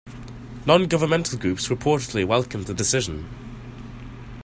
Non-governmental 0.65 1.37
groups 1.37 1.67
reportedly 1.67 2.25
welcomed 2.25 2.65
the 2.65 2.73
decision. 2.73 3.29